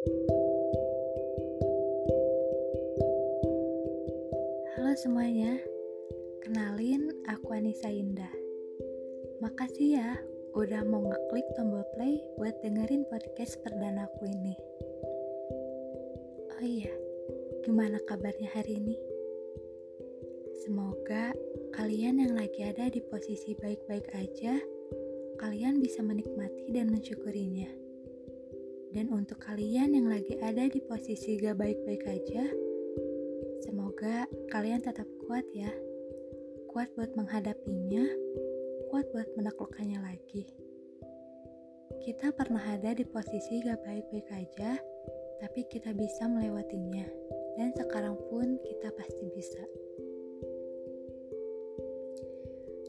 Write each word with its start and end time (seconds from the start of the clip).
Halo 0.00 0.16
semuanya, 4.96 5.60
kenalin 6.40 7.12
aku 7.28 7.52
Anissa 7.52 7.92
Indah. 7.92 8.32
Makasih 9.44 10.00
ya 10.00 10.16
udah 10.56 10.88
mau 10.88 11.04
ngeklik 11.04 11.44
tombol 11.52 11.84
play 11.92 12.16
buat 12.40 12.56
dengerin 12.64 13.04
podcast 13.12 13.60
perdanaku 13.60 14.24
ini. 14.24 14.56
Oh 16.56 16.64
iya, 16.64 16.96
gimana 17.68 18.00
kabarnya 18.08 18.56
hari 18.56 18.80
ini? 18.80 18.96
Semoga 20.64 21.36
kalian 21.76 22.24
yang 22.24 22.32
lagi 22.40 22.64
ada 22.64 22.88
di 22.88 23.04
posisi 23.04 23.52
baik-baik 23.52 24.08
aja, 24.16 24.56
kalian 25.36 25.84
bisa 25.84 26.00
menikmati 26.00 26.72
dan 26.72 26.88
mensyukurinya. 26.88 27.79
Dan 28.90 29.06
untuk 29.14 29.38
kalian 29.38 29.94
yang 29.94 30.10
lagi 30.10 30.34
ada 30.42 30.66
di 30.66 30.82
posisi 30.82 31.38
gak 31.38 31.62
baik-baik 31.62 32.02
aja, 32.10 32.42
semoga 33.62 34.26
kalian 34.50 34.82
tetap 34.82 35.06
kuat 35.26 35.46
ya. 35.54 35.70
Kuat 36.66 36.90
buat 36.98 37.14
menghadapinya, 37.14 38.02
kuat 38.90 39.06
buat 39.14 39.30
menaklukkannya 39.38 40.02
lagi. 40.02 40.42
Kita 42.02 42.34
pernah 42.34 42.66
ada 42.66 42.90
di 42.90 43.06
posisi 43.06 43.62
gak 43.62 43.78
baik-baik 43.86 44.26
aja, 44.34 44.74
tapi 45.38 45.70
kita 45.70 45.94
bisa 45.94 46.26
melewatinya. 46.26 47.06
Dan 47.62 47.70
sekarang 47.78 48.18
pun 48.26 48.58
kita 48.66 48.90
pasti 48.98 49.26
bisa. 49.30 49.62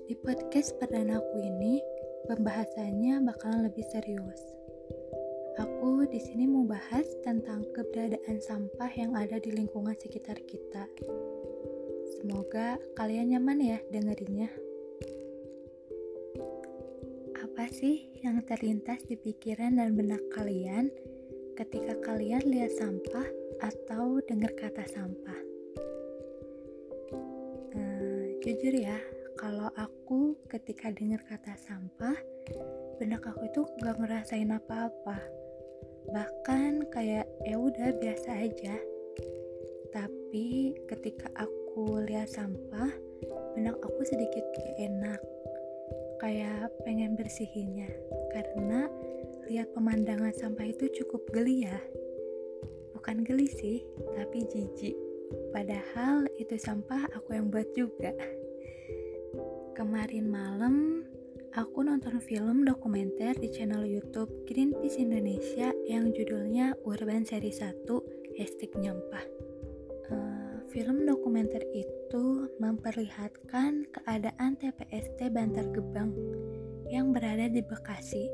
Di 0.09 0.17
podcast 0.17 0.73
perdanaku 0.81 1.45
ini, 1.45 1.77
pembahasannya 2.25 3.21
bakalan 3.21 3.69
lebih 3.69 3.85
serius 3.93 4.60
Aku 5.59 6.07
di 6.07 6.15
sini 6.15 6.47
mau 6.47 6.63
bahas 6.63 7.03
tentang 7.27 7.67
keberadaan 7.75 8.39
sampah 8.39 8.87
yang 8.95 9.19
ada 9.19 9.35
di 9.35 9.51
lingkungan 9.51 9.91
sekitar 9.99 10.39
kita. 10.47 10.87
Semoga 12.15 12.79
kalian 12.95 13.35
nyaman 13.35 13.59
ya 13.59 13.79
dengerinnya. 13.91 14.47
Apa 17.35 17.67
sih 17.67 18.15
yang 18.23 18.39
terlintas 18.47 19.03
di 19.03 19.19
pikiran 19.19 19.75
dan 19.75 19.91
benak 19.91 20.23
kalian 20.31 20.87
ketika 21.59 21.99
kalian 21.99 22.47
lihat 22.47 22.71
sampah 22.71 23.27
atau 23.59 24.23
dengar 24.23 24.55
kata 24.55 24.87
sampah? 24.87 25.39
Uh, 27.75 28.39
jujur 28.39 28.71
ya, 28.71 29.03
kalau 29.35 29.67
aku 29.75 30.39
ketika 30.47 30.95
dengar 30.95 31.19
kata 31.27 31.59
sampah, 31.59 32.15
benak 33.03 33.27
aku 33.27 33.51
itu 33.51 33.67
gak 33.83 33.99
ngerasain 33.99 34.47
apa-apa 34.47 35.40
bahkan 36.09 36.81
kayak 36.89 37.29
ya 37.45 37.55
udah 37.61 37.93
biasa 38.01 38.29
aja. 38.41 38.75
Tapi 39.93 40.73
ketika 40.89 41.29
aku 41.37 42.01
lihat 42.07 42.31
sampah 42.31 42.89
benak 43.53 43.77
aku 43.83 44.01
sedikit 44.07 44.41
gak 44.57 44.75
enak. 44.81 45.21
Kayak 46.17 46.69
pengen 46.85 47.17
bersihinnya 47.17 47.89
karena 48.33 48.89
lihat 49.49 49.73
pemandangan 49.73 50.33
sampah 50.33 50.65
itu 50.65 50.89
cukup 51.01 51.25
geli 51.29 51.67
ya. 51.67 51.77
Bukan 52.97 53.21
geli 53.25 53.49
sih 53.49 53.85
tapi 54.17 54.45
jijik. 54.49 54.95
Padahal 55.51 56.27
itu 56.39 56.55
sampah 56.55 57.07
aku 57.13 57.35
yang 57.35 57.51
buat 57.51 57.67
juga. 57.75 58.13
Kemarin 59.75 60.27
malam 60.29 61.07
aku 61.51 61.83
nonton 61.83 62.23
film 62.23 62.63
dokumenter 62.63 63.35
di 63.35 63.51
channel 63.51 63.83
YouTube 63.83 64.31
Greenpeace 64.47 65.03
Indonesia 65.03 65.75
yang 65.83 66.15
judulnya 66.15 66.79
Urban 66.87 67.27
Seri 67.27 67.51
1 67.51 67.83
Hashtag 68.39 68.71
Nyampah. 68.79 69.25
Uh, 70.11 70.63
film 70.71 71.03
dokumenter 71.03 71.59
itu 71.75 72.47
memperlihatkan 72.55 73.83
keadaan 73.91 74.55
TPST 74.55 75.27
Bantar 75.27 75.67
Gebang 75.75 76.15
yang 76.87 77.11
berada 77.11 77.51
di 77.51 77.59
Bekasi. 77.59 78.31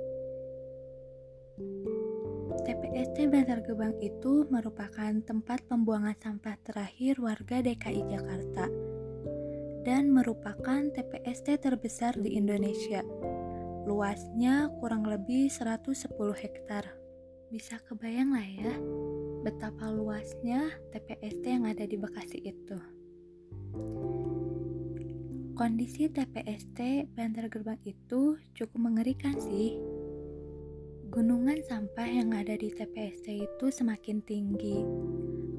TPST 2.69 3.33
Bantar 3.33 3.65
Gebang 3.65 3.97
itu 3.97 4.45
merupakan 4.53 5.13
tempat 5.25 5.65
pembuangan 5.65 6.13
sampah 6.21 6.57
terakhir 6.61 7.17
warga 7.17 7.65
DKI 7.65 8.01
Jakarta 8.13 8.86
dan 9.87 10.11
merupakan 10.11 10.83
TPST 10.91 11.63
terbesar 11.63 12.11
di 12.19 12.35
Indonesia. 12.35 12.99
Luasnya 13.87 14.67
kurang 14.83 15.07
lebih 15.07 15.47
110 15.47 16.11
hektar. 16.35 16.91
Bisa 17.47 17.79
kebayang 17.87 18.35
lah 18.35 18.43
ya, 18.43 18.75
betapa 19.47 19.87
luasnya 19.87 20.75
TPST 20.91 21.39
yang 21.47 21.63
ada 21.71 21.87
di 21.87 21.95
Bekasi 21.95 22.51
itu. 22.51 22.75
Kondisi 25.55 26.11
TPST 26.11 27.07
Bantar 27.15 27.47
Gerbang 27.47 27.79
itu 27.87 28.35
cukup 28.59 28.91
mengerikan 28.91 29.39
sih. 29.39 29.79
Gunungan 31.07 31.63
sampah 31.63 32.11
yang 32.11 32.35
ada 32.35 32.59
di 32.59 32.75
TPST 32.75 33.47
itu 33.47 33.65
semakin 33.71 34.19
tinggi 34.27 34.83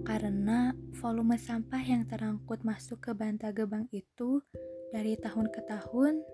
karena 0.09 0.73
volume 1.05 1.37
sampah 1.37 1.85
yang 1.85 2.09
terangkut 2.09 2.65
masuk 2.65 2.97
ke 3.05 3.13
Bantar 3.13 3.53
Gebang 3.53 3.93
itu 3.93 4.41
dari 4.89 5.21
tahun 5.21 5.53
ke 5.53 5.61
tahun 5.69 6.25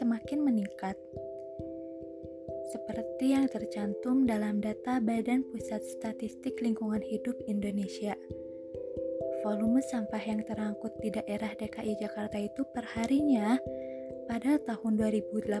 semakin 0.00 0.40
meningkat. 0.40 0.96
Seperti 2.72 3.36
yang 3.36 3.52
tercantum 3.52 4.24
dalam 4.24 4.64
data 4.64 4.96
Badan 4.96 5.44
Pusat 5.44 5.84
Statistik 5.84 6.56
Lingkungan 6.64 7.04
Hidup 7.04 7.36
Indonesia. 7.44 8.16
Volume 9.44 9.84
sampah 9.84 10.22
yang 10.24 10.40
terangkut 10.48 10.96
di 11.04 11.12
daerah 11.12 11.52
DKI 11.52 12.00
Jakarta 12.00 12.40
itu 12.40 12.64
perharinya 12.72 13.60
pada 14.24 14.56
tahun 14.56 14.96
2018 14.96 15.60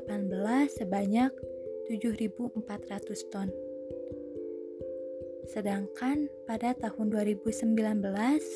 sebanyak 0.72 1.28
7.400 1.92 3.28
ton. 3.28 3.52
Sedangkan 5.52 6.32
pada 6.48 6.72
tahun 6.72 7.12
2019 7.12 7.76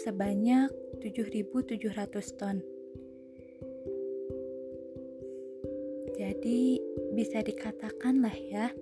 sebanyak 0.09 0.73
7.700 1.05 2.41
ton. 2.41 2.65
Jadi 6.17 6.81
bisa 7.13 7.45
dikatakan 7.45 8.25
lah 8.25 8.33
ya, 8.33 8.73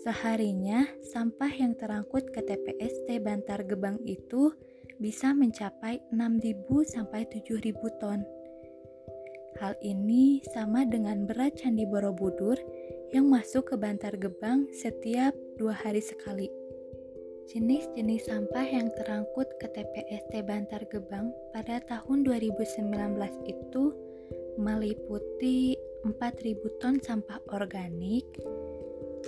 seharinya 0.00 0.88
sampah 1.04 1.52
yang 1.52 1.76
terangkut 1.76 2.32
ke 2.32 2.40
TPST 2.40 3.20
Bantar 3.20 3.60
Gebang 3.68 4.00
itu 4.08 4.48
bisa 4.96 5.36
mencapai 5.36 6.00
6.000 6.16 6.64
sampai 6.88 7.28
7.000 7.28 7.76
ton. 8.00 8.24
Hal 9.60 9.76
ini 9.84 10.40
sama 10.56 10.88
dengan 10.88 11.28
berat 11.28 11.60
Candi 11.60 11.84
Borobudur 11.84 12.56
yang 13.12 13.28
masuk 13.28 13.68
ke 13.68 13.74
Bantar 13.76 14.16
Gebang 14.16 14.64
setiap 14.72 15.36
dua 15.60 15.76
hari 15.76 16.00
sekali. 16.00 16.63
Jenis-jenis 17.44 18.24
sampah 18.24 18.64
yang 18.64 18.88
terangkut 18.96 19.44
ke 19.60 19.68
TPST 19.68 20.40
Bantar 20.48 20.80
Gebang 20.88 21.28
pada 21.52 21.76
tahun 21.84 22.24
2019 22.24 22.88
itu 23.44 23.84
meliputi 24.56 25.76
4.000 26.08 26.80
ton 26.80 26.96
sampah 27.04 27.44
organik, 27.52 28.24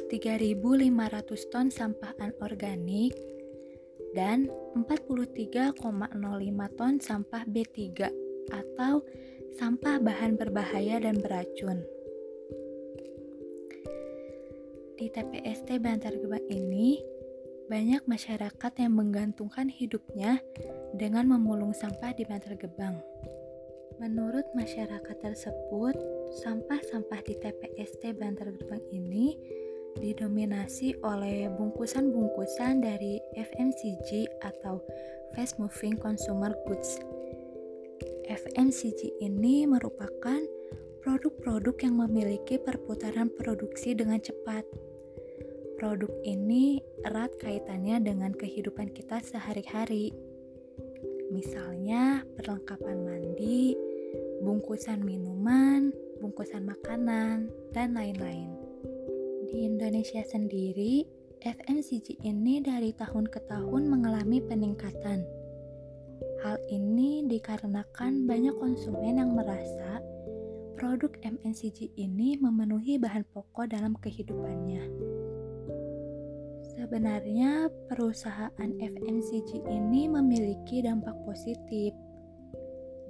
3.500 0.08 1.52
ton 1.52 1.68
sampah 1.68 2.16
anorganik, 2.16 3.12
dan 4.16 4.48
43,05 4.72 5.76
ton 6.80 6.94
sampah 6.96 7.44
B3 7.44 7.76
atau 8.48 9.04
sampah 9.60 10.00
bahan 10.00 10.40
berbahaya 10.40 11.04
dan 11.04 11.20
beracun. 11.20 11.84
Di 14.96 15.12
TPST 15.12 15.76
Bantar 15.84 16.16
Gebang 16.16 16.48
ini 16.48 17.15
banyak 17.66 18.06
masyarakat 18.06 18.72
yang 18.78 18.94
menggantungkan 18.94 19.66
hidupnya 19.66 20.38
dengan 20.94 21.34
memulung 21.34 21.74
sampah 21.74 22.14
di 22.14 22.22
Bantar 22.22 22.54
Gebang. 22.54 23.02
Menurut 23.98 24.46
masyarakat 24.54 25.16
tersebut, 25.18 25.98
sampah-sampah 26.46 27.20
di 27.26 27.34
TPST 27.42 28.14
Bantar 28.14 28.54
Gebang 28.54 28.84
ini 28.94 29.34
didominasi 29.98 31.00
oleh 31.02 31.50
bungkusan-bungkusan 31.58 32.84
dari 32.84 33.18
FMCG 33.34 34.30
atau 34.46 34.78
Fast 35.34 35.58
Moving 35.58 35.98
Consumer 35.98 36.54
Goods. 36.70 37.02
FMCG 38.30 39.22
ini 39.22 39.66
merupakan 39.66 40.38
produk-produk 41.02 41.74
yang 41.82 41.98
memiliki 42.02 42.58
perputaran 42.58 43.30
produksi 43.30 43.94
dengan 43.94 44.18
cepat 44.18 44.66
Produk 45.76 46.08
ini 46.24 46.80
erat 47.04 47.36
kaitannya 47.36 48.00
dengan 48.00 48.32
kehidupan 48.32 48.96
kita 48.96 49.20
sehari-hari. 49.20 50.08
Misalnya 51.28 52.24
perlengkapan 52.32 53.04
mandi, 53.04 53.76
bungkusan 54.40 55.04
minuman, 55.04 55.92
bungkusan 56.24 56.64
makanan, 56.64 57.52
dan 57.76 57.92
lain-lain. 57.92 58.56
Di 59.52 59.68
Indonesia 59.68 60.24
sendiri, 60.24 61.04
FMCG 61.44 62.24
ini 62.24 62.64
dari 62.64 62.96
tahun 62.96 63.28
ke 63.28 63.44
tahun 63.44 63.92
mengalami 63.92 64.40
peningkatan. 64.48 65.28
Hal 66.40 66.56
ini 66.72 67.28
dikarenakan 67.28 68.24
banyak 68.24 68.56
konsumen 68.56 69.20
yang 69.20 69.36
merasa 69.36 70.00
produk 70.80 71.12
MNCG 71.20 71.92
ini 72.00 72.40
memenuhi 72.40 72.96
bahan 72.96 73.28
pokok 73.28 73.68
dalam 73.76 73.92
kehidupannya. 74.00 75.15
Sebenarnya, 76.86 77.66
perusahaan 77.90 78.70
FMCG 78.78 79.58
ini 79.66 80.06
memiliki 80.06 80.86
dampak 80.86 81.18
positif, 81.26 81.90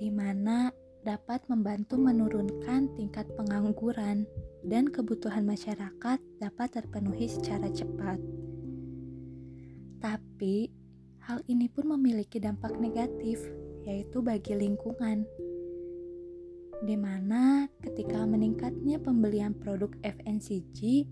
di 0.00 0.08
mana 0.08 0.73
dapat 1.05 1.44
membantu 1.52 2.00
menurunkan 2.00 2.88
tingkat 2.96 3.28
pengangguran 3.37 4.25
dan 4.64 4.88
kebutuhan 4.88 5.44
masyarakat 5.44 6.17
dapat 6.40 6.69
terpenuhi 6.73 7.28
secara 7.28 7.69
cepat. 7.69 8.17
Tapi, 10.00 10.72
hal 11.29 11.44
ini 11.44 11.69
pun 11.69 11.93
memiliki 12.00 12.40
dampak 12.40 12.81
negatif, 12.81 13.44
yaitu 13.84 14.25
bagi 14.25 14.56
lingkungan, 14.56 15.29
di 16.81 16.96
mana 16.96 17.69
ketika 17.84 18.25
meningkatnya 18.25 18.96
pembelian 19.05 19.52
produk 19.52 19.93
FNCG 20.00 21.05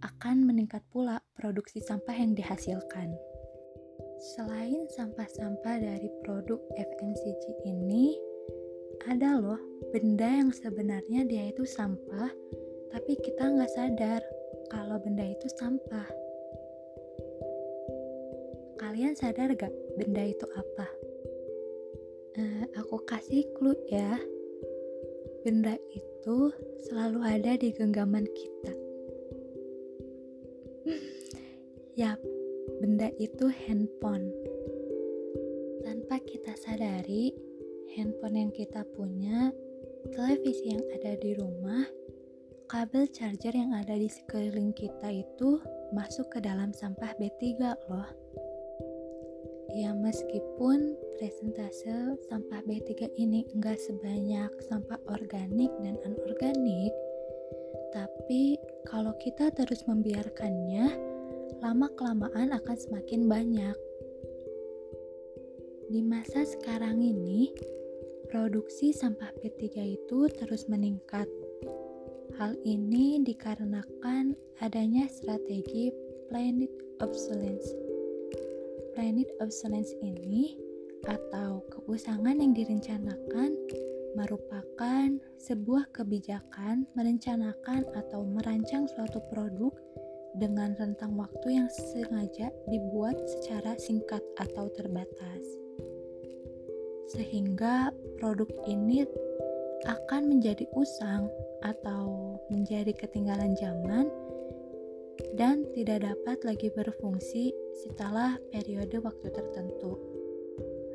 akan 0.00 0.48
meningkat 0.48 0.80
pula 0.92 1.20
produksi 1.36 1.80
sampah 1.84 2.16
yang 2.16 2.32
dihasilkan. 2.32 3.12
Selain 4.36 4.84
sampah-sampah 4.92 5.76
dari 5.80 6.08
produk 6.24 6.60
FNCG 6.76 7.44
ini, 7.64 8.16
ada 9.08 9.40
loh 9.40 9.60
benda 9.92 10.28
yang 10.28 10.52
sebenarnya 10.52 11.24
dia 11.24 11.48
itu 11.48 11.64
sampah 11.64 12.28
tapi 12.92 13.16
kita 13.22 13.48
nggak 13.48 13.72
sadar 13.72 14.20
kalau 14.68 15.00
benda 15.00 15.24
itu 15.24 15.46
sampah. 15.56 16.08
Kalian 18.76 19.14
sadar 19.14 19.54
gak 19.54 19.70
benda 19.94 20.24
itu 20.24 20.46
apa? 20.56 20.88
Uh, 22.34 22.64
aku 22.80 22.96
kasih 23.06 23.46
clue 23.54 23.76
ya. 23.86 24.18
Benda 25.46 25.78
itu 25.94 26.52
selalu 26.88 27.20
ada 27.22 27.54
di 27.56 27.70
genggaman 27.70 28.26
kita. 28.26 28.72
Yap, 32.00 32.16
benda 32.80 33.12
itu 33.20 33.52
handphone. 33.52 34.32
Tanpa 35.84 36.16
kita 36.24 36.56
sadari, 36.56 37.28
handphone 37.92 38.40
yang 38.40 38.52
kita 38.56 38.88
punya, 38.96 39.52
televisi 40.08 40.72
yang 40.72 40.80
ada 40.96 41.12
di 41.20 41.36
rumah, 41.36 41.84
kabel 42.72 43.04
charger 43.12 43.52
yang 43.52 43.76
ada 43.76 43.92
di 43.92 44.08
sekeliling 44.08 44.72
kita 44.72 45.12
itu 45.12 45.60
masuk 45.92 46.24
ke 46.32 46.40
dalam 46.40 46.72
sampah 46.72 47.12
B3 47.20 47.68
loh. 47.92 48.08
Ya 49.76 49.92
meskipun 49.92 50.96
presentase 51.20 52.16
sampah 52.32 52.64
B3 52.64 53.12
ini 53.20 53.44
enggak 53.52 53.76
sebanyak 53.76 54.48
sampah 54.72 54.96
organik 55.04 55.68
dan 55.84 56.00
anorganik, 56.08 56.96
tapi 57.92 58.56
kalau 58.88 59.12
kita 59.20 59.52
terus 59.52 59.84
membiarkannya, 59.84 61.09
lama-kelamaan 61.58 62.54
akan 62.54 62.76
semakin 62.78 63.26
banyak. 63.26 63.76
Di 65.90 66.00
masa 66.06 66.46
sekarang 66.46 67.02
ini, 67.02 67.50
produksi 68.30 68.94
sampah 68.94 69.34
B3 69.42 69.98
itu 69.98 70.30
terus 70.38 70.70
meningkat 70.70 71.26
Hal 72.40 72.56
ini 72.64 73.20
dikarenakan 73.20 74.32
adanya 74.64 75.04
strategi 75.12 75.92
planet 76.32 76.72
obsolescence. 77.04 77.76
Planet 78.96 79.28
obsolescence 79.44 79.92
ini 80.00 80.56
atau 81.04 81.60
keusangan 81.68 82.40
yang 82.40 82.56
direncanakan 82.56 83.60
merupakan 84.16 85.20
sebuah 85.36 85.92
kebijakan 85.92 86.88
merencanakan 86.96 87.84
atau 87.92 88.24
merancang 88.24 88.88
suatu 88.88 89.20
produk 89.28 89.76
dengan 90.38 90.76
rentang 90.78 91.18
waktu 91.18 91.58
yang 91.62 91.68
sengaja 91.70 92.54
dibuat 92.70 93.18
secara 93.26 93.74
singkat 93.80 94.22
atau 94.38 94.70
terbatas. 94.70 95.42
Sehingga 97.10 97.90
produk 98.22 98.46
ini 98.70 99.02
akan 99.88 100.28
menjadi 100.30 100.68
usang 100.76 101.26
atau 101.64 102.36
menjadi 102.52 102.92
ketinggalan 102.94 103.56
zaman 103.56 104.06
dan 105.36 105.68
tidak 105.76 106.04
dapat 106.04 106.38
lagi 106.44 106.68
berfungsi 106.72 107.52
setelah 107.84 108.36
periode 108.52 109.00
waktu 109.00 109.28
tertentu. 109.32 110.00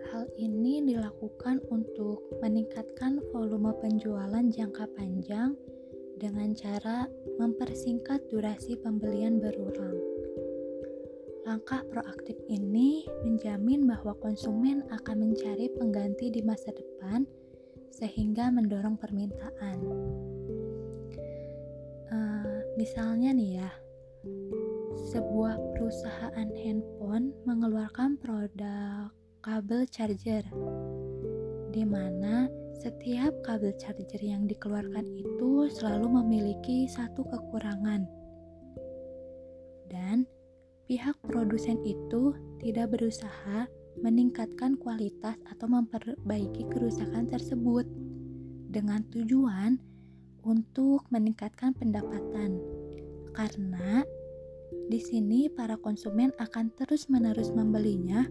Hal 0.09 0.31
ini 0.39 0.85
dilakukan 0.85 1.59
untuk 1.73 2.23
meningkatkan 2.39 3.19
volume 3.33 3.75
penjualan 3.83 4.45
jangka 4.47 4.85
panjang 4.95 5.57
dengan 6.15 6.55
cara 6.55 7.07
mempersingkat 7.37 8.27
durasi 8.31 8.79
pembelian 8.79 9.39
berulang. 9.39 9.99
Langkah 11.45 11.85
proaktif 11.93 12.33
ini 12.49 13.05
menjamin 13.21 13.85
bahwa 13.85 14.17
konsumen 14.17 14.81
akan 14.89 15.29
mencari 15.29 15.69
pengganti 15.77 16.33
di 16.33 16.41
masa 16.41 16.73
depan 16.73 17.27
sehingga 17.93 18.49
mendorong 18.49 18.97
permintaan. 18.97 19.77
Uh, 22.09 22.59
misalnya 22.75 23.29
nih 23.29 23.61
ya, 23.61 23.71
sebuah 25.13 25.61
perusahaan 25.77 26.49
handphone 26.57 27.29
mengeluarkan 27.45 28.17
produk 28.17 29.13
kabel 29.45 29.85
charger, 29.85 30.41
di 31.69 31.85
mana 31.85 32.49
setiap 32.79 33.31
kabel 33.41 33.71
charger 33.79 34.19
yang 34.19 34.45
dikeluarkan 34.45 35.07
itu 35.15 35.71
selalu 35.71 36.19
memiliki 36.21 36.85
satu 36.91 37.23
kekurangan, 37.23 38.03
dan 39.87 40.27
pihak 40.85 41.15
produsen 41.23 41.79
itu 41.87 42.35
tidak 42.59 42.93
berusaha 42.93 43.65
meningkatkan 44.03 44.75
kualitas 44.75 45.39
atau 45.47 45.71
memperbaiki 45.71 46.67
kerusakan 46.67 47.31
tersebut 47.31 47.87
dengan 48.69 49.07
tujuan 49.07 49.79
untuk 50.43 51.07
meningkatkan 51.09 51.71
pendapatan. 51.73 52.59
Karena 53.31 54.03
di 54.91 54.99
sini 54.99 55.47
para 55.49 55.79
konsumen 55.79 56.35
akan 56.37 56.75
terus-menerus 56.75 57.55
membelinya 57.55 58.27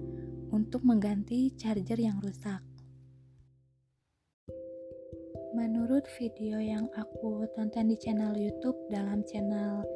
untuk 0.52 0.85
mengganti 0.87 1.50
charger 1.57 1.99
yang 1.99 2.21
rusak. 2.23 2.74
Menurut 5.54 6.02
video 6.18 6.58
yang 6.58 6.90
aku 6.99 7.46
tonton 7.54 7.87
di 7.87 7.94
channel 7.94 8.34
YouTube 8.34 8.75
dalam 8.90 9.23
channel 9.23 9.87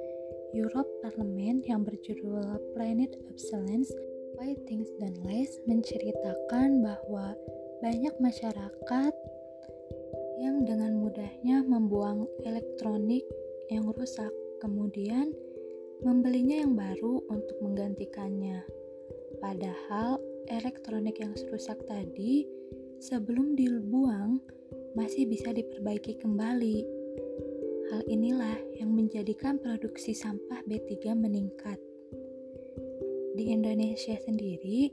Europe 0.54 0.86
Parliament 1.02 1.66
yang 1.66 1.82
berjudul 1.82 2.62
Planet 2.78 3.10
Obsolescence, 3.26 3.90
Why 4.38 4.54
Things 4.70 4.86
Don't 5.02 5.18
Last 5.26 5.58
menceritakan 5.66 6.78
bahwa 6.78 7.34
banyak 7.82 8.14
masyarakat 8.22 9.14
yang 10.38 10.62
dengan 10.62 10.94
mudahnya 11.02 11.66
membuang 11.66 12.30
elektronik 12.46 13.26
yang 13.66 13.90
rusak, 13.90 14.30
kemudian 14.62 15.34
membelinya 16.06 16.62
yang 16.62 16.78
baru 16.78 17.18
untuk 17.34 17.58
menggantikannya. 17.66 18.62
Padahal 19.42 20.22
elektronik 20.46 21.18
yang 21.18 21.34
rusak 21.50 21.82
tadi 21.90 22.46
sebelum 23.02 23.58
dibuang 23.58 24.38
masih 24.96 25.28
bisa 25.28 25.52
diperbaiki 25.52 26.20
kembali. 26.20 26.78
Hal 27.92 28.04
inilah 28.04 28.76
yang 28.76 28.92
menjadikan 28.92 29.56
produksi 29.56 30.12
sampah 30.12 30.60
B3 30.68 31.16
meningkat 31.16 31.80
di 33.34 33.54
Indonesia 33.54 34.18
sendiri, 34.20 34.92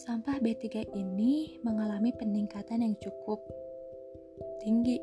sampah 0.00 0.40
B3 0.40 0.96
ini 0.96 1.60
mengalami 1.60 2.08
peningkatan 2.16 2.80
yang 2.80 2.96
cukup 3.04 3.36
tinggi 4.64 4.96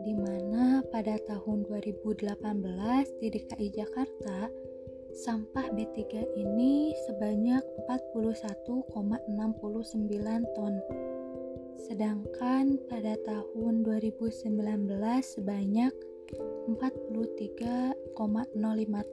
di 0.00 0.16
mana 0.16 0.80
pada 0.88 1.20
tahun 1.28 1.68
2018 1.68 2.24
di 3.20 3.28
DKI 3.28 3.68
Jakarta 3.76 4.48
sampah 5.12 5.68
B3 5.76 6.00
ini 6.40 6.96
sebanyak 7.04 7.60
41,69 7.84 9.28
ton 10.56 10.74
sedangkan 11.78 12.80
pada 12.90 13.14
tahun 13.22 13.86
2019 13.86 14.58
sebanyak 15.22 15.94
43,05 16.70 18.16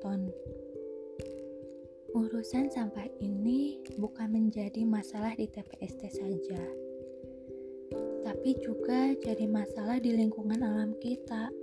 ton 0.02 0.22
Urusan 2.18 2.72
sampah 2.74 3.06
ini 3.22 3.78
bukan 4.02 4.34
menjadi 4.34 4.82
masalah 4.88 5.38
di 5.38 5.46
TPST 5.46 6.02
saja, 6.18 6.64
tapi 8.26 8.58
juga 8.58 9.14
jadi 9.22 9.46
masalah 9.46 10.02
di 10.02 10.18
lingkungan 10.18 10.66
alam 10.66 10.98
kita. 10.98 11.54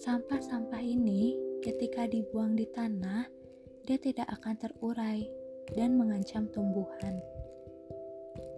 Sampah-sampah 0.00 0.80
ini 0.80 1.36
ketika 1.60 2.08
dibuang 2.08 2.56
di 2.56 2.64
tanah, 2.72 3.28
dia 3.84 4.00
tidak 4.00 4.30
akan 4.40 4.56
terurai 4.56 5.28
dan 5.76 6.00
mengancam 6.00 6.48
tumbuhan. 6.48 7.20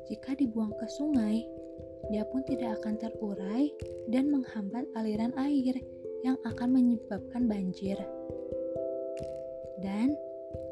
Jika 0.08 0.34
dibuang 0.34 0.74
ke 0.78 0.86
sungai, 0.90 1.46
dia 2.10 2.26
pun 2.26 2.42
tidak 2.42 2.82
akan 2.82 2.98
terurai 2.98 3.70
dan 4.10 4.28
menghambat 4.34 4.90
aliran 4.98 5.30
air 5.38 5.78
yang 6.26 6.34
akan 6.42 6.74
menyebabkan 6.74 7.46
banjir. 7.46 7.98
Dan 9.82 10.14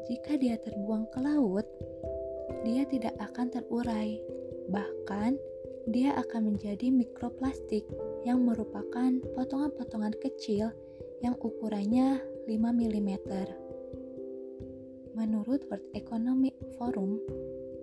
jika 0.07 0.35
dia 0.39 0.59
terbuang 0.59 1.07
ke 1.11 1.19
laut, 1.23 1.67
dia 2.67 2.83
tidak 2.87 3.15
akan 3.19 3.47
terurai, 3.47 4.19
bahkan 4.67 5.39
dia 5.89 6.13
akan 6.19 6.53
menjadi 6.53 6.93
mikroplastik 6.93 7.87
yang 8.27 8.45
merupakan 8.45 9.17
potongan-potongan 9.33 10.13
kecil 10.21 10.69
yang 11.25 11.33
ukurannya 11.41 12.21
5 12.45 12.53
mm. 12.53 13.11
Menurut 15.17 15.65
World 15.67 15.87
Economic 15.97 16.55
Forum, 16.77 17.17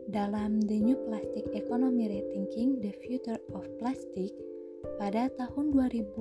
dalam 0.09 0.65
The 0.65 0.81
New 0.81 0.97
Plastic 1.05 1.53
Economy 1.53 2.09
Rethinking 2.09 2.81
the 2.81 2.97
Future 3.05 3.37
of 3.53 3.69
Plastic 3.77 4.33
pada 4.97 5.29
tahun 5.37 5.69
2050, 5.77 6.17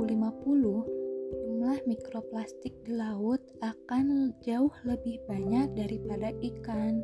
jumlah 1.32 1.79
mikroplastik 1.88 2.75
di 2.84 2.91
laut 2.91 3.39
akan 3.63 4.36
jauh 4.44 4.75
lebih 4.84 5.24
banyak 5.24 5.72
daripada 5.72 6.36
ikan. 6.36 7.00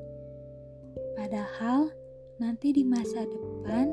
Padahal 1.15 1.87
nanti 2.43 2.75
di 2.75 2.83
masa 2.83 3.23
depan 3.31 3.87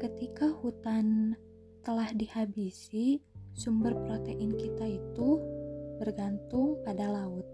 ketika 0.00 0.48
hutan 0.64 1.36
telah 1.84 2.08
dihabisi, 2.16 3.20
sumber 3.52 3.92
protein 4.08 4.56
kita 4.56 4.96
itu 4.96 5.36
bergantung 6.00 6.80
pada 6.88 7.04
laut. 7.04 7.44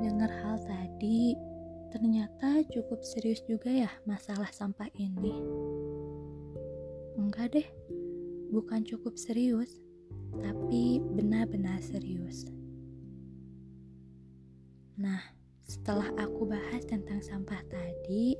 Dengar 0.00 0.32
hal 0.32 0.56
tadi, 0.64 1.36
ternyata 1.94 2.66
cukup 2.74 3.06
serius 3.06 3.38
juga 3.46 3.70
ya 3.70 3.86
masalah 4.02 4.50
sampah 4.50 4.90
ini. 4.98 5.30
Enggak 7.14 7.54
deh, 7.54 7.68
bukan 8.50 8.82
cukup 8.82 9.14
serius, 9.14 9.78
tapi 10.42 10.98
benar-benar 10.98 11.78
serius. 11.78 12.50
Nah, 14.98 15.22
setelah 15.62 16.10
aku 16.18 16.50
bahas 16.50 16.82
tentang 16.82 17.22
sampah 17.22 17.62
tadi, 17.70 18.34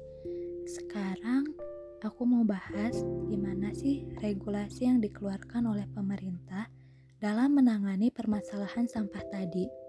sekarang 0.66 1.46
aku 2.02 2.26
mau 2.26 2.42
bahas 2.42 3.06
gimana 3.30 3.70
sih 3.70 4.02
regulasi 4.18 4.90
yang 4.90 4.98
dikeluarkan 4.98 5.70
oleh 5.70 5.86
pemerintah 5.94 6.66
dalam 7.22 7.54
menangani 7.54 8.10
permasalahan 8.10 8.90
sampah 8.90 9.22
tadi. 9.30 9.83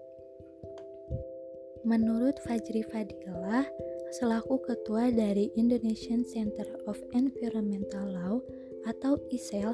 Menurut 1.86 2.34
Fajri 2.42 2.82
Fadilah, 2.82 3.62
selaku 4.18 4.58
ketua 4.58 5.14
dari 5.14 5.54
Indonesian 5.54 6.26
Center 6.26 6.66
of 6.90 6.98
Environmental 7.14 8.10
Law 8.10 8.42
atau 8.90 9.22
ISEL, 9.30 9.70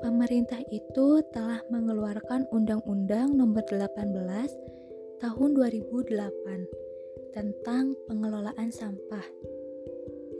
pemerintah 0.00 0.64
itu 0.72 1.20
telah 1.36 1.60
mengeluarkan 1.68 2.48
Undang-Undang 2.56 3.36
Nomor 3.36 3.68
18 3.68 5.20
Tahun 5.20 5.50
2008 5.52 7.36
tentang 7.36 7.92
pengelolaan 8.08 8.72
sampah 8.72 9.28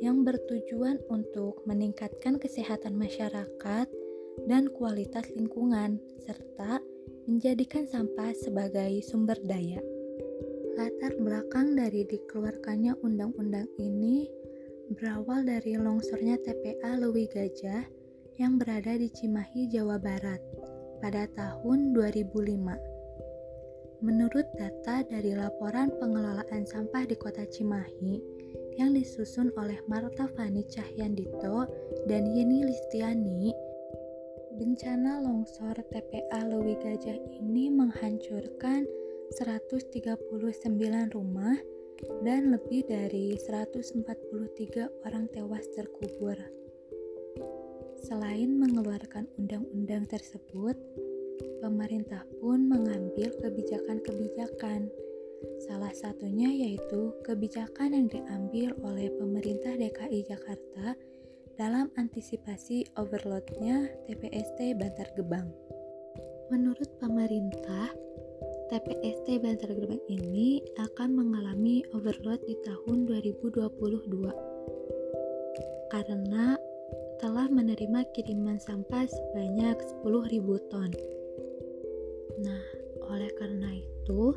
yang 0.01 0.25
bertujuan 0.25 0.97
untuk 1.13 1.61
meningkatkan 1.69 2.41
kesehatan 2.41 2.97
masyarakat 2.97 3.85
dan 4.49 4.65
kualitas 4.73 5.29
lingkungan 5.37 6.01
serta 6.25 6.81
menjadikan 7.29 7.85
sampah 7.85 8.33
sebagai 8.33 9.05
sumber 9.05 9.37
daya. 9.45 9.96
Latar 10.77 11.17
belakang 11.17 11.73
dari 11.73 12.05
dikeluarkannya 12.05 13.01
undang-undang 13.01 13.65
ini 13.81 14.29
berawal 14.93 15.41
dari 15.41 15.73
longsornya 15.81 16.37
TPA 16.37 17.01
Lewi 17.01 17.25
Gajah 17.33 17.81
yang 18.37 18.61
berada 18.61 18.93
di 18.93 19.09
Cimahi, 19.09 19.73
Jawa 19.73 19.97
Barat 19.97 20.37
pada 21.01 21.25
tahun 21.33 21.97
2005. 21.97 24.05
Menurut 24.05 24.45
data 24.61 25.01
dari 25.09 25.33
laporan 25.33 25.97
pengelolaan 25.97 26.69
sampah 26.69 27.09
di 27.09 27.17
kota 27.17 27.49
Cimahi 27.49 28.21
yang 28.77 28.93
disusun 28.93 29.49
oleh 29.57 29.81
Marta 29.89 30.29
Fani 30.37 30.61
Cahyandito 30.69 31.73
dan 32.05 32.29
Yeni 32.37 32.69
Listiani, 32.69 33.49
bencana 34.61 35.25
longsor 35.25 35.81
TPA 35.89 36.45
Lewi 36.45 36.77
Gajah 36.85 37.17
ini 37.41 37.73
menghancurkan 37.73 39.06
139 39.35 41.17
rumah 41.17 41.59
dan 42.23 42.53
lebih 42.53 42.87
dari 42.87 43.35
143 43.35 44.05
orang 45.03 45.27
tewas 45.33 45.67
terkubur. 45.73 46.37
Selain 48.07 48.53
mengeluarkan 48.55 49.27
undang-undang 49.35 50.07
tersebut, 50.07 50.77
pemerintah 51.59 52.23
pun 52.39 52.69
mengambil 52.69 53.35
kebijakan-kebijakan. 53.43 54.93
Salah 55.67 55.91
satunya 55.91 56.53
yaitu 56.53 57.11
kebijakan 57.27 57.97
yang 57.97 58.07
diambil 58.07 58.77
oleh 58.85 59.11
pemerintah 59.17 59.75
DKI 59.75 60.23
Jakarta 60.29 60.95
dalam 61.57 61.89
antisipasi 61.97 62.85
overloadnya 63.01 63.89
TPST 64.05 64.77
Bantar 64.77 65.09
Gebang. 65.17 65.49
Menurut 66.53 66.87
pemerintah, 67.03 67.91
TPST 68.67 69.39
Bantar 69.39 69.71
Gebang 69.79 70.03
ini 70.11 70.59
akan 70.75 71.15
mengalami 71.15 71.87
overload 71.95 72.43
di 72.51 72.59
tahun 72.67 73.07
2022 73.07 73.63
karena 75.95 76.59
telah 77.23 77.47
menerima 77.47 78.11
kiriman 78.11 78.59
sampah 78.59 79.07
sebanyak 79.07 79.79
10.000 80.03 80.67
ton. 80.67 80.91
Nah, 82.43 82.67
oleh 83.07 83.31
karena 83.39 83.71
itu, 83.71 84.35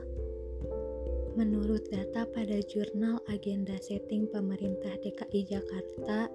menurut 1.33 1.89
data 1.89 2.29
pada 2.29 2.61
jurnal 2.69 3.17
Agenda 3.33 3.81
Setting 3.81 4.29
Pemerintah 4.29 4.93
DKI 5.01 5.57
Jakarta 5.57 6.29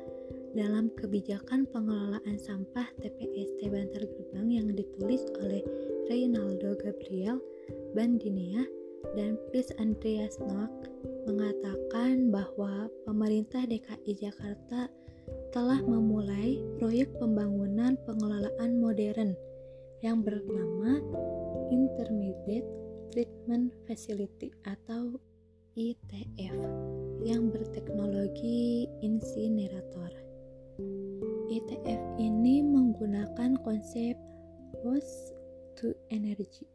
dalam 0.51 0.91
kebijakan 0.99 1.71
pengelolaan 1.71 2.43
sampah 2.43 2.91
TPST 2.99 3.71
Bantar 3.71 4.03
Gebang 4.03 4.51
yang 4.51 4.67
ditulis 4.75 5.23
oleh 5.39 5.63
Reynaldo 6.11 6.75
Gabriel 6.75 7.54
Bandinia 7.95 8.67
dan 9.15 9.39
Pris 9.49 9.71
Andreas 9.79 10.35
Nock 10.43 10.91
mengatakan 11.31 12.35
bahwa 12.35 12.91
pemerintah 13.07 13.63
DKI 13.63 14.19
Jakarta 14.19 14.91
telah 15.55 15.79
memulai 15.87 16.59
proyek 16.83 17.15
pembangunan 17.23 17.95
pengelolaan 18.03 18.83
modern 18.83 19.39
yang 20.03 20.27
bernama 20.27 20.99
Intermediate 21.71 22.67
Treatment 23.15 23.71
Facility 23.87 24.51
atau 24.67 25.15
ITF 25.79 26.59
yang 27.23 27.55
berteknologi 27.55 28.91
insinerator. 29.07 30.11
ITF 31.47 32.03
ini 32.19 32.59
menggunakan 32.67 33.55
konsep 33.63 34.19
waste 34.83 35.31
to 35.79 35.95
energy 36.11 36.74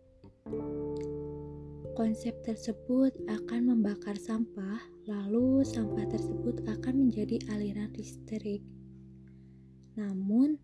Konsep 2.00 2.32
tersebut 2.48 3.12
akan 3.27 3.75
membakar 3.75 4.15
sampah, 4.15 4.79
lalu 5.03 5.68
sampah 5.68 6.08
tersebut 6.08 6.63
akan 6.63 7.08
menjadi 7.08 7.44
aliran 7.51 7.91
listrik. 8.00 8.63
Namun, 10.00 10.56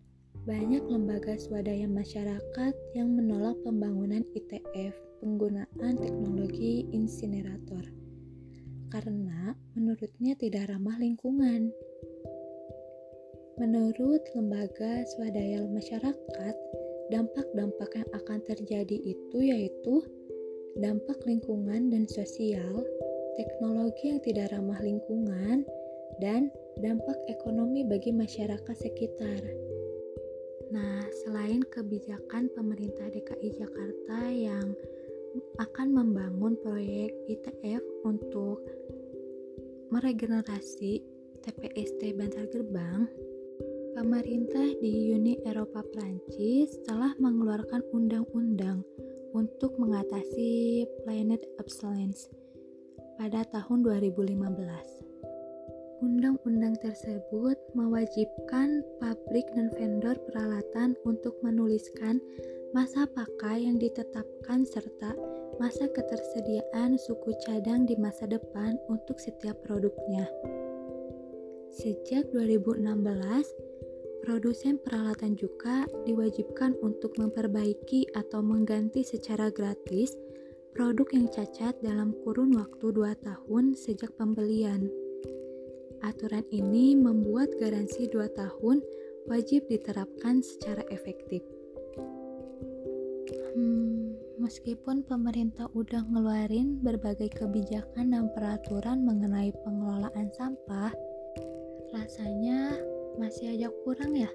banyak 0.46 0.80
lembaga 0.88 1.36
swadaya 1.36 1.84
masyarakat 1.84 2.74
yang 2.96 3.12
menolak 3.12 3.58
pembangunan 3.66 4.24
ITF 4.32 4.96
penggunaan 5.20 5.94
teknologi 6.00 6.86
insinerator 6.92 7.82
karena 8.88 9.52
menurutnya 9.74 10.38
tidak 10.38 10.70
ramah 10.70 10.96
lingkungan. 10.96 11.74
Menurut 13.56 14.22
lembaga 14.36 15.04
swadaya 15.16 15.64
masyarakat, 15.68 16.54
dampak-dampak 17.10 17.90
yang 17.94 18.10
akan 18.14 18.38
terjadi 18.46 18.96
itu 19.02 19.38
yaitu 19.38 20.02
dampak 20.76 21.16
lingkungan 21.24 21.88
dan 21.88 22.04
sosial, 22.10 22.84
teknologi 23.38 24.12
yang 24.12 24.20
tidak 24.20 24.52
ramah 24.52 24.80
lingkungan, 24.82 25.64
dan 26.20 26.52
dampak 26.80 27.16
ekonomi 27.28 27.84
bagi 27.84 28.12
masyarakat 28.12 28.76
sekitar. 28.76 29.40
Nah, 30.72 31.06
selain 31.24 31.62
kebijakan 31.72 32.50
pemerintah 32.52 33.08
DKI 33.08 33.48
Jakarta 33.54 34.18
yang 34.28 34.74
akan 35.60 35.88
membangun 35.92 36.56
proyek 36.60 37.12
ITF 37.28 37.84
untuk 38.04 38.60
meregenerasi 39.94 41.00
TPST 41.44 42.18
Bantar 42.18 42.50
Gerbang, 42.50 43.06
pemerintah 43.96 44.76
di 44.76 45.16
Uni 45.16 45.40
Eropa 45.48 45.80
Prancis 45.80 46.76
telah 46.84 47.16
mengeluarkan 47.16 47.80
undang-undang 47.96 48.84
untuk 49.32 49.72
mengatasi 49.80 50.84
planet 51.00 51.40
obsolescence 51.56 52.28
pada 53.16 53.40
tahun 53.48 53.88
2015. 53.88 54.36
Undang-undang 56.04 56.76
tersebut 56.84 57.56
mewajibkan 57.72 58.84
pabrik 59.00 59.48
dan 59.56 59.72
vendor 59.72 60.20
peralatan 60.28 60.92
untuk 61.08 61.32
menuliskan 61.40 62.20
masa 62.76 63.08
pakai 63.08 63.64
yang 63.64 63.80
ditetapkan 63.80 64.68
serta 64.68 65.16
masa 65.56 65.88
ketersediaan 65.88 67.00
suku 67.00 67.32
cadang 67.48 67.88
di 67.88 67.96
masa 67.96 68.28
depan 68.28 68.76
untuk 68.92 69.16
setiap 69.16 69.56
produknya. 69.64 70.28
Sejak 71.72 72.28
2016, 72.32 73.75
produsen 74.26 74.82
peralatan 74.82 75.38
juga 75.38 75.86
diwajibkan 76.02 76.74
untuk 76.82 77.14
memperbaiki 77.14 78.10
atau 78.18 78.42
mengganti 78.42 79.06
secara 79.06 79.54
gratis 79.54 80.18
produk 80.74 81.06
yang 81.14 81.30
cacat 81.30 81.78
dalam 81.78 82.10
kurun 82.26 82.50
waktu 82.58 82.90
2 82.90 83.14
tahun 83.22 83.78
sejak 83.78 84.10
pembelian. 84.18 84.90
Aturan 86.02 86.42
ini 86.50 86.98
membuat 86.98 87.54
garansi 87.62 88.10
2 88.10 88.26
tahun 88.34 88.82
wajib 89.30 89.70
diterapkan 89.70 90.42
secara 90.42 90.82
efektif. 90.90 91.46
Hmm, 93.54 94.18
meskipun 94.42 95.06
pemerintah 95.06 95.70
udah 95.70 96.02
ngeluarin 96.02 96.82
berbagai 96.82 97.30
kebijakan 97.30 98.10
dan 98.10 98.26
peraturan 98.34 99.06
mengenai 99.06 99.54
pengelolaan 99.62 100.28
sampah, 100.34 100.92
rasanya 101.94 102.76
masih 103.16 103.56
aja 103.56 103.68
kurang 103.84 104.16
ya. 104.16 104.30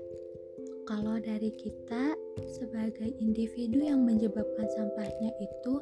Kalau 0.86 1.22
dari 1.22 1.54
kita 1.56 2.18
sebagai 2.52 3.14
individu 3.22 3.86
yang 3.86 4.04
menyebabkan 4.04 4.68
sampahnya 4.76 5.32
itu 5.40 5.80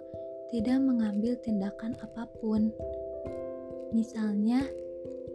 tidak 0.51 0.77
mengambil 0.82 1.34
tindakan 1.41 1.96
apa 2.03 2.29
pun. 2.41 2.70
Misalnya, 3.96 4.65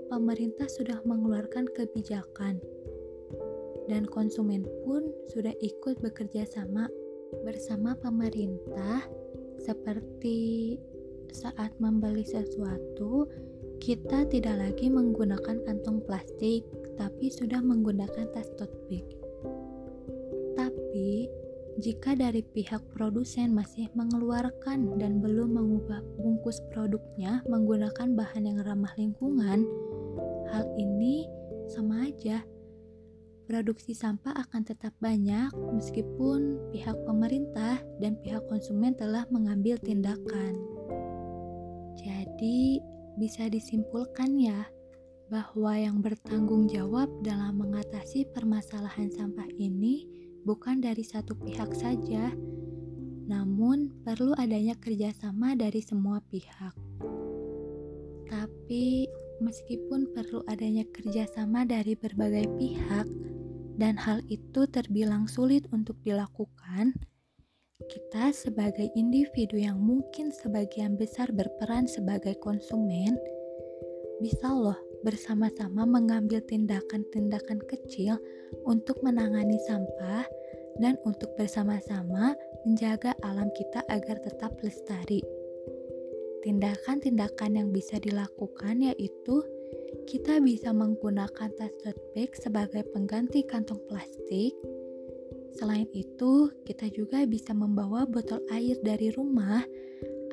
pemerintah 0.07 0.71
sudah 0.71 1.03
mengeluarkan 1.03 1.67
kebijakan, 1.75 2.63
dan 3.89 4.09
konsumen 4.09 4.65
pun 4.85 5.13
sudah 5.29 5.53
ikut 5.61 6.01
bekerja 6.01 6.47
sama 6.49 6.89
bersama 7.43 7.99
pemerintah, 7.99 9.05
seperti 9.59 10.79
saat 11.35 11.75
membeli 11.83 12.23
sesuatu, 12.23 13.27
kita 13.83 14.25
tidak 14.31 14.55
lagi 14.55 14.87
menggunakan 14.87 15.61
kantong 15.67 15.99
plastik, 16.07 16.63
tapi 16.95 17.31
sudah 17.31 17.61
menggunakan 17.61 18.31
tas 18.33 18.49
tote 18.59 18.75
bag. 18.91 19.07
Tapi, 20.55 21.29
jika 21.83 22.15
dari 22.15 22.43
pihak 22.43 22.87
produsen 22.95 23.51
masih 23.51 23.91
mengeluarkan 23.99 24.95
dan 24.95 25.19
belum 25.19 25.59
mengubah 25.59 26.07
bungkus 26.23 26.63
produknya 26.71 27.43
menggunakan 27.51 28.15
bahan 28.15 28.47
yang 28.47 28.59
ramah 28.63 28.95
lingkungan, 28.95 29.67
hal 30.55 30.65
ini 30.79 31.27
sama 31.67 32.07
aja. 32.07 32.47
Produksi 33.45 33.93
sampah 33.93 34.33
akan 34.49 34.63
tetap 34.65 34.97
banyak 35.05 35.53
meskipun 35.75 36.73
pihak 36.73 36.97
pemerintah 37.05 37.77
dan 38.01 38.17
pihak 38.25 38.41
konsumen 38.49 38.97
telah 38.97 39.29
mengambil 39.29 39.77
tindakan. 39.83 40.57
Jadi, 41.99 42.81
bisa 43.15 43.47
disimpulkan 43.47 44.35
ya 44.35 44.67
bahwa 45.35 45.75
yang 45.75 45.99
bertanggung 45.99 46.71
jawab 46.71 47.11
dalam 47.27 47.59
mengatasi 47.59 48.23
permasalahan 48.31 49.11
sampah 49.11 49.51
ini 49.59 50.07
bukan 50.47 50.79
dari 50.79 51.03
satu 51.03 51.35
pihak 51.35 51.75
saja, 51.75 52.31
namun 53.27 53.91
perlu 54.07 54.31
adanya 54.39 54.79
kerjasama 54.79 55.59
dari 55.59 55.83
semua 55.83 56.23
pihak. 56.31 56.71
Tapi, 58.31 59.11
meskipun 59.43 60.15
perlu 60.15 60.47
adanya 60.47 60.87
kerjasama 60.95 61.67
dari 61.67 61.99
berbagai 61.99 62.47
pihak, 62.55 63.11
dan 63.75 63.99
hal 63.99 64.23
itu 64.31 64.71
terbilang 64.71 65.27
sulit 65.27 65.67
untuk 65.75 65.99
dilakukan, 66.07 66.95
kita 67.91 68.31
sebagai 68.31 68.87
individu 68.95 69.59
yang 69.59 69.83
mungkin 69.83 70.31
sebagian 70.31 70.95
besar 70.95 71.35
berperan 71.35 71.91
sebagai 71.91 72.39
konsumen, 72.39 73.19
bisa 74.23 74.47
loh 74.55 74.94
bersama-sama 75.05 75.85
mengambil 75.85 76.41
tindakan-tindakan 76.41 77.61
kecil 77.69 78.17
untuk 78.65 78.99
menangani 79.05 79.61
sampah 79.69 80.25
dan 80.81 80.97
untuk 81.05 81.37
bersama-sama 81.37 82.33
menjaga 82.65 83.13
alam 83.21 83.53
kita 83.53 83.85
agar 83.93 84.19
tetap 84.25 84.57
lestari. 84.65 85.21
Tindakan-tindakan 86.41 87.61
yang 87.61 87.69
bisa 87.71 88.01
dilakukan 88.01 88.81
yaitu 88.81 89.45
kita 90.09 90.41
bisa 90.41 90.73
menggunakan 90.73 91.49
tas 91.55 91.73
tote 91.81 92.01
bag 92.17 92.33
sebagai 92.37 92.83
pengganti 92.93 93.45
kantong 93.45 93.81
plastik. 93.89 94.53
Selain 95.55 95.87
itu, 95.95 96.51
kita 96.67 96.91
juga 96.91 97.23
bisa 97.25 97.55
membawa 97.55 98.03
botol 98.05 98.43
air 98.51 98.75
dari 98.83 99.15
rumah 99.15 99.63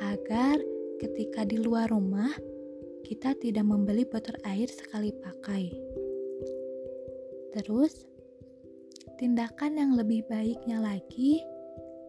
agar 0.01 0.57
ketika 0.97 1.45
di 1.45 1.61
luar 1.61 1.93
rumah 1.93 2.33
kita 3.03 3.35
tidak 3.37 3.65
membeli 3.65 4.05
botol 4.07 4.37
air 4.47 4.69
sekali 4.69 5.11
pakai. 5.11 5.69
Terus, 7.51 8.07
tindakan 9.19 9.75
yang 9.75 9.91
lebih 9.99 10.23
baiknya 10.31 10.79
lagi, 10.79 11.43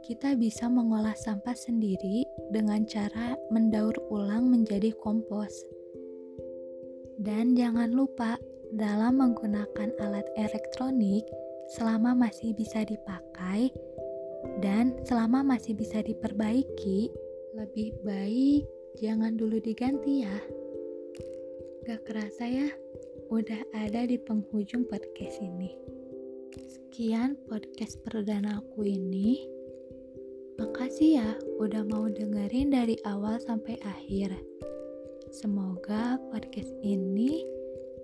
kita 0.07 0.35
bisa 0.39 0.67
mengolah 0.67 1.15
sampah 1.15 1.55
sendiri 1.55 2.27
dengan 2.51 2.87
cara 2.87 3.35
mendaur 3.51 3.95
ulang 4.11 4.51
menjadi 4.51 4.95
kompos. 4.99 5.67
Dan 7.19 7.55
jangan 7.55 7.91
lupa, 7.95 8.39
dalam 8.73 9.21
menggunakan 9.21 9.95
alat 10.01 10.27
elektronik, 10.35 11.23
selama 11.71 12.17
masih 12.17 12.53
bisa 12.57 12.83
dipakai 12.83 13.71
dan 14.59 14.99
selama 15.07 15.43
masih 15.55 15.79
bisa 15.79 16.03
diperbaiki, 16.03 17.09
lebih 17.55 17.95
baik 18.03 18.67
jangan 18.99 19.39
dulu 19.39 19.63
diganti 19.63 20.27
ya. 20.27 20.39
Gak 21.83 22.07
kerasa 22.07 22.47
ya, 22.47 22.71
udah 23.35 23.59
ada 23.75 24.07
di 24.07 24.15
penghujung 24.15 24.87
podcast 24.87 25.43
ini. 25.43 25.75
Sekian 26.55 27.35
podcast 27.51 27.99
perdana 28.07 28.63
aku 28.63 28.87
ini. 28.87 29.43
Makasih 30.63 31.11
ya 31.19 31.31
udah 31.59 31.83
mau 31.83 32.07
dengerin 32.07 32.71
dari 32.71 32.95
awal 33.03 33.43
sampai 33.43 33.83
akhir. 33.83 34.31
Semoga 35.35 36.23
podcast 36.31 36.71
ini 36.87 37.43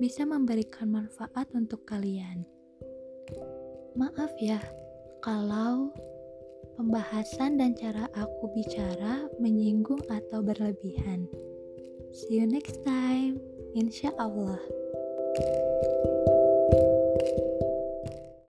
bisa 0.02 0.26
memberikan 0.26 0.90
manfaat 0.98 1.46
untuk 1.54 1.86
kalian. 1.86 2.42
Maaf 3.94 4.34
ya 4.42 4.58
kalau 5.22 5.94
pembahasan 6.74 7.62
dan 7.62 7.78
cara 7.78 8.10
aku 8.18 8.50
bicara 8.58 9.30
menyinggung 9.38 10.02
atau 10.10 10.42
berlebihan. 10.42 11.30
See 12.10 12.42
you 12.42 12.50
next 12.50 12.82
time. 12.82 13.47
Insya 13.74 14.14
Allah. 14.16 14.60